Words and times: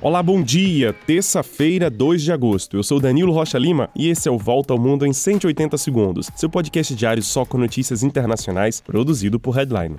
Olá, 0.00 0.22
bom 0.22 0.40
dia! 0.40 0.92
Terça-feira, 0.92 1.90
2 1.90 2.22
de 2.22 2.30
agosto. 2.30 2.76
Eu 2.76 2.84
sou 2.84 3.00
Danilo 3.00 3.32
Rocha 3.32 3.58
Lima 3.58 3.90
e 3.96 4.08
esse 4.08 4.28
é 4.28 4.30
o 4.30 4.38
Volta 4.38 4.72
ao 4.72 4.78
Mundo 4.78 5.04
em 5.04 5.12
180 5.12 5.76
Segundos, 5.76 6.30
seu 6.36 6.48
podcast 6.48 6.94
diário 6.94 7.20
só 7.20 7.44
com 7.44 7.58
notícias 7.58 8.04
internacionais, 8.04 8.80
produzido 8.80 9.40
por 9.40 9.56
Headline. 9.56 9.96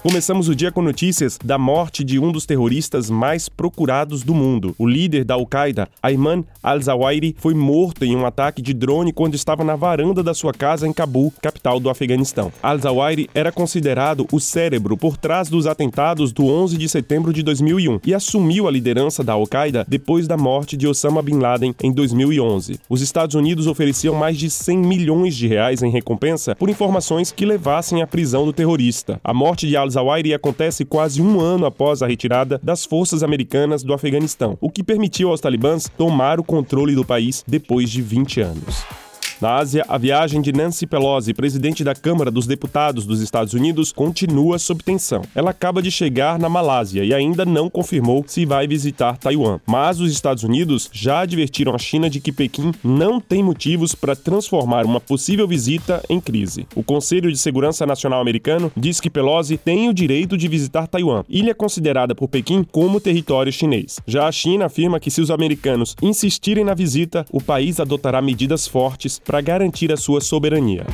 Começamos 0.00 0.48
o 0.48 0.54
dia 0.54 0.70
com 0.70 0.80
notícias 0.80 1.36
da 1.44 1.58
morte 1.58 2.04
de 2.04 2.20
um 2.20 2.30
dos 2.30 2.46
terroristas 2.46 3.10
mais 3.10 3.48
procurados 3.48 4.22
do 4.22 4.32
mundo. 4.32 4.72
O 4.78 4.86
líder 4.86 5.24
da 5.24 5.34
Al-Qaeda, 5.34 5.88
Ayman 6.00 6.44
al-Zawahiri, 6.62 7.34
foi 7.36 7.52
morto 7.52 8.04
em 8.04 8.14
um 8.14 8.24
ataque 8.24 8.62
de 8.62 8.72
drone 8.72 9.12
quando 9.12 9.34
estava 9.34 9.64
na 9.64 9.74
varanda 9.74 10.22
da 10.22 10.32
sua 10.34 10.52
casa 10.52 10.86
em 10.86 10.92
Cabul, 10.92 11.32
capital 11.42 11.80
do 11.80 11.90
Afeganistão. 11.90 12.52
Al-Zawahiri 12.62 13.28
era 13.34 13.50
considerado 13.50 14.24
o 14.30 14.38
cérebro 14.38 14.96
por 14.96 15.16
trás 15.16 15.48
dos 15.48 15.66
atentados 15.66 16.30
do 16.30 16.46
11 16.46 16.78
de 16.78 16.88
setembro 16.88 17.32
de 17.32 17.42
2001 17.42 17.98
e 18.06 18.14
assumiu 18.14 18.68
a 18.68 18.70
liderança 18.70 19.24
da 19.24 19.32
Al-Qaeda 19.32 19.84
depois 19.88 20.28
da 20.28 20.36
morte 20.36 20.76
de 20.76 20.86
Osama 20.86 21.20
Bin 21.22 21.40
Laden 21.40 21.74
em 21.82 21.92
2011. 21.92 22.78
Os 22.88 23.02
Estados 23.02 23.34
Unidos 23.34 23.66
ofereciam 23.66 24.14
mais 24.14 24.38
de 24.38 24.48
100 24.48 24.78
milhões 24.78 25.34
de 25.34 25.48
reais 25.48 25.82
em 25.82 25.90
recompensa 25.90 26.54
por 26.54 26.70
informações 26.70 27.32
que 27.32 27.44
levassem 27.44 28.00
à 28.00 28.06
prisão 28.06 28.44
do 28.44 28.52
terrorista. 28.52 29.20
A 29.24 29.34
morte 29.34 29.66
de 29.66 29.76
al 29.76 29.87
al-Zawahiri 29.88 30.34
acontece 30.34 30.84
quase 30.84 31.20
um 31.22 31.40
ano 31.40 31.66
após 31.66 32.02
a 32.02 32.06
retirada 32.06 32.60
das 32.62 32.84
forças 32.84 33.22
americanas 33.22 33.82
do 33.82 33.94
Afeganistão, 33.94 34.56
o 34.60 34.70
que 34.70 34.84
permitiu 34.84 35.30
aos 35.30 35.40
talibãs 35.40 35.88
tomar 35.96 36.38
o 36.38 36.44
controle 36.44 36.94
do 36.94 37.04
país 37.04 37.42
depois 37.46 37.90
de 37.90 38.02
20 38.02 38.40
anos. 38.40 39.07
Na 39.40 39.54
Ásia, 39.54 39.84
a 39.88 39.96
viagem 39.96 40.42
de 40.42 40.52
Nancy 40.52 40.84
Pelosi, 40.84 41.32
presidente 41.32 41.84
da 41.84 41.94
Câmara 41.94 42.28
dos 42.28 42.44
Deputados 42.44 43.06
dos 43.06 43.20
Estados 43.20 43.54
Unidos, 43.54 43.92
continua 43.92 44.58
sob 44.58 44.82
tensão. 44.82 45.22
Ela 45.32 45.50
acaba 45.50 45.80
de 45.80 45.92
chegar 45.92 46.40
na 46.40 46.48
Malásia 46.48 47.04
e 47.04 47.14
ainda 47.14 47.44
não 47.44 47.70
confirmou 47.70 48.24
se 48.26 48.44
vai 48.44 48.66
visitar 48.66 49.16
Taiwan. 49.16 49.60
Mas 49.64 50.00
os 50.00 50.10
Estados 50.10 50.42
Unidos 50.42 50.90
já 50.92 51.20
advertiram 51.20 51.72
a 51.72 51.78
China 51.78 52.10
de 52.10 52.18
que 52.18 52.32
Pequim 52.32 52.72
não 52.82 53.20
tem 53.20 53.40
motivos 53.40 53.94
para 53.94 54.16
transformar 54.16 54.84
uma 54.84 55.00
possível 55.00 55.46
visita 55.46 56.02
em 56.08 56.20
crise. 56.20 56.66
O 56.74 56.82
Conselho 56.82 57.30
de 57.30 57.38
Segurança 57.38 57.86
Nacional 57.86 58.20
americano 58.20 58.72
diz 58.76 59.00
que 59.00 59.08
Pelosi 59.08 59.56
tem 59.56 59.88
o 59.88 59.94
direito 59.94 60.36
de 60.36 60.48
visitar 60.48 60.88
Taiwan, 60.88 61.22
ilha 61.28 61.54
considerada 61.54 62.12
por 62.12 62.26
Pequim 62.26 62.64
como 62.64 63.00
território 63.00 63.52
chinês. 63.52 64.00
Já 64.04 64.26
a 64.26 64.32
China 64.32 64.66
afirma 64.66 64.98
que 64.98 65.12
se 65.12 65.20
os 65.20 65.30
americanos 65.30 65.94
insistirem 66.02 66.64
na 66.64 66.74
visita, 66.74 67.24
o 67.30 67.40
país 67.40 67.78
adotará 67.78 68.20
medidas 68.20 68.66
fortes 68.66 69.20
para 69.28 69.42
garantir 69.42 69.92
a 69.92 69.96
sua 69.98 70.22
soberania. 70.22 70.86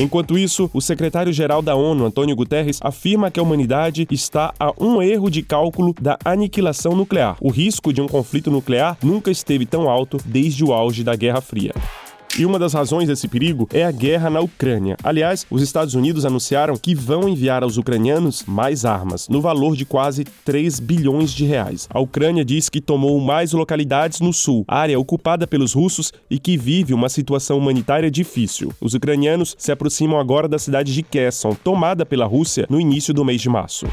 Enquanto 0.00 0.36
isso, 0.36 0.68
o 0.74 0.80
secretário-geral 0.80 1.62
da 1.62 1.76
ONU, 1.76 2.04
Antônio 2.04 2.34
Guterres, 2.34 2.80
afirma 2.82 3.30
que 3.30 3.38
a 3.38 3.42
humanidade 3.42 4.04
está 4.10 4.52
a 4.58 4.72
um 4.78 5.00
erro 5.00 5.30
de 5.30 5.42
cálculo 5.42 5.94
da 6.00 6.18
aniquilação 6.24 6.96
nuclear. 6.96 7.36
O 7.40 7.50
risco 7.50 7.92
de 7.92 8.00
um 8.00 8.08
conflito 8.08 8.50
nuclear 8.50 8.98
nunca 9.00 9.30
esteve 9.30 9.64
tão 9.64 9.88
alto 9.88 10.18
desde 10.24 10.64
o 10.64 10.72
auge 10.72 11.04
da 11.04 11.14
Guerra 11.14 11.40
Fria. 11.40 11.72
E 12.38 12.46
uma 12.46 12.56
das 12.56 12.72
razões 12.72 13.08
desse 13.08 13.26
perigo 13.26 13.68
é 13.72 13.84
a 13.84 13.90
guerra 13.90 14.30
na 14.30 14.38
Ucrânia. 14.38 14.96
Aliás, 15.02 15.44
os 15.50 15.60
Estados 15.60 15.94
Unidos 15.94 16.24
anunciaram 16.24 16.76
que 16.76 16.94
vão 16.94 17.28
enviar 17.28 17.64
aos 17.64 17.76
ucranianos 17.78 18.44
mais 18.46 18.84
armas, 18.84 19.28
no 19.28 19.40
valor 19.40 19.74
de 19.74 19.84
quase 19.84 20.22
3 20.44 20.78
bilhões 20.78 21.32
de 21.32 21.44
reais. 21.44 21.88
A 21.90 21.98
Ucrânia 21.98 22.44
diz 22.44 22.68
que 22.68 22.80
tomou 22.80 23.20
mais 23.20 23.52
localidades 23.52 24.20
no 24.20 24.32
sul, 24.32 24.64
área 24.68 25.00
ocupada 25.00 25.48
pelos 25.48 25.72
russos 25.72 26.12
e 26.30 26.38
que 26.38 26.56
vive 26.56 26.94
uma 26.94 27.08
situação 27.08 27.58
humanitária 27.58 28.08
difícil. 28.08 28.72
Os 28.80 28.94
ucranianos 28.94 29.56
se 29.58 29.72
aproximam 29.72 30.20
agora 30.20 30.46
da 30.46 30.60
cidade 30.60 30.94
de 30.94 31.02
Kherson, 31.02 31.56
tomada 31.64 32.06
pela 32.06 32.24
Rússia 32.24 32.66
no 32.70 32.80
início 32.80 33.12
do 33.12 33.24
mês 33.24 33.40
de 33.40 33.48
março. 33.48 33.84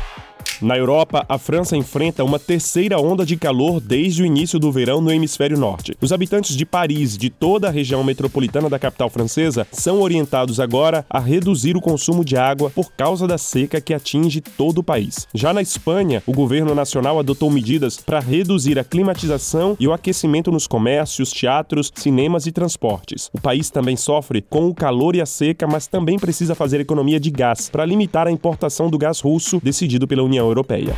Na 0.61 0.77
Europa, 0.77 1.25
a 1.27 1.37
França 1.37 1.75
enfrenta 1.75 2.23
uma 2.23 2.39
terceira 2.39 2.99
onda 2.99 3.25
de 3.25 3.35
calor 3.35 3.81
desde 3.81 4.23
o 4.23 4.25
início 4.25 4.57
do 4.57 4.71
verão 4.71 5.01
no 5.01 5.11
hemisfério 5.11 5.57
norte. 5.57 5.95
Os 5.99 6.13
habitantes 6.13 6.55
de 6.55 6.65
Paris 6.65 7.17
de 7.17 7.29
toda 7.29 7.67
a 7.67 7.71
região 7.71 8.03
metropolitana 8.03 8.69
da 8.69 8.79
capital 8.79 9.09
francesa 9.09 9.67
são 9.71 10.01
orientados 10.01 10.59
agora 10.59 11.05
a 11.09 11.19
reduzir 11.19 11.75
o 11.75 11.81
consumo 11.81 12.23
de 12.23 12.37
água 12.37 12.69
por 12.69 12.91
causa 12.93 13.27
da 13.27 13.37
seca 13.37 13.81
que 13.81 13.93
atinge 13.93 14.39
todo 14.39 14.77
o 14.77 14.83
país. 14.83 15.27
Já 15.33 15.53
na 15.53 15.61
Espanha, 15.61 16.23
o 16.25 16.31
governo 16.31 16.73
nacional 16.73 17.19
adotou 17.19 17.49
medidas 17.51 17.97
para 17.97 18.19
reduzir 18.19 18.79
a 18.79 18.83
climatização 18.83 19.75
e 19.77 19.87
o 19.87 19.93
aquecimento 19.93 20.51
nos 20.51 20.67
comércios, 20.67 21.31
teatros, 21.31 21.91
cinemas 21.95 22.45
e 22.45 22.51
transportes. 22.51 23.29
O 23.33 23.41
país 23.41 23.69
também 23.69 23.97
sofre 23.97 24.41
com 24.41 24.67
o 24.67 24.75
calor 24.75 25.15
e 25.15 25.21
a 25.21 25.25
seca, 25.25 25.67
mas 25.67 25.87
também 25.87 26.17
precisa 26.17 26.55
fazer 26.55 26.79
economia 26.79 27.19
de 27.19 27.29
gás 27.29 27.69
para 27.69 27.85
limitar 27.85 28.27
a 28.27 28.31
importação 28.31 28.89
do 28.89 28.97
gás 28.97 29.19
russo 29.19 29.59
decidido 29.61 30.07
pela 30.07 30.23
União 30.45 30.49
Europeia. 30.49 30.95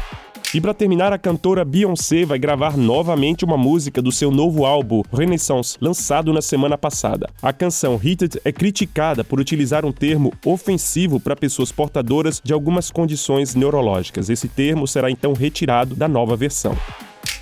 E 0.53 0.61
para 0.61 0.73
terminar, 0.73 1.11
a 1.11 1.17
cantora 1.17 1.65
Beyoncé 1.65 2.25
vai 2.25 2.39
gravar 2.39 2.77
novamente 2.77 3.43
uma 3.43 3.57
música 3.57 4.01
do 4.01 4.13
seu 4.13 4.31
novo 4.31 4.65
álbum, 4.65 5.03
Renaissance, 5.11 5.77
lançado 5.81 6.31
na 6.31 6.41
semana 6.41 6.77
passada. 6.77 7.29
A 7.41 7.51
canção 7.51 7.99
Heated 8.01 8.39
é 8.45 8.51
criticada 8.51 9.25
por 9.25 9.41
utilizar 9.41 9.85
um 9.85 9.91
termo 9.91 10.31
ofensivo 10.45 11.19
para 11.19 11.35
pessoas 11.35 11.69
portadoras 11.69 12.41
de 12.41 12.53
algumas 12.53 12.89
condições 12.89 13.55
neurológicas. 13.55 14.29
Esse 14.29 14.47
termo 14.47 14.87
será 14.87 15.11
então 15.11 15.33
retirado 15.33 15.95
da 15.95 16.07
nova 16.07 16.37
versão. 16.37 16.77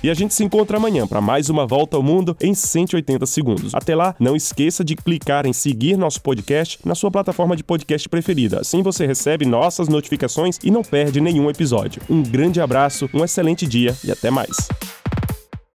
E 0.06 0.10
a 0.10 0.14
gente 0.14 0.32
se 0.34 0.44
encontra 0.44 0.76
amanhã 0.76 1.04
para 1.04 1.20
mais 1.20 1.50
uma 1.50 1.66
volta 1.66 1.96
ao 1.96 2.02
mundo 2.02 2.36
em 2.40 2.54
180 2.54 3.26
segundos. 3.26 3.74
Até 3.74 3.92
lá, 3.92 4.14
não 4.20 4.36
esqueça 4.36 4.84
de 4.84 4.94
clicar 4.94 5.46
em 5.46 5.52
seguir 5.52 5.96
nosso 5.96 6.22
podcast 6.22 6.78
na 6.84 6.94
sua 6.94 7.10
plataforma 7.10 7.56
de 7.56 7.64
podcast 7.64 8.08
preferida. 8.08 8.60
Assim 8.60 8.84
você 8.84 9.04
recebe 9.04 9.44
nossas 9.44 9.88
notificações 9.88 10.60
e 10.62 10.70
não 10.70 10.82
perde 10.82 11.20
nenhum 11.20 11.50
episódio. 11.50 12.00
Um 12.08 12.22
grande 12.22 12.60
abraço, 12.60 13.10
um 13.12 13.24
excelente 13.24 13.66
dia 13.66 13.96
e 14.04 14.12
até 14.12 14.30
mais. 14.30 14.68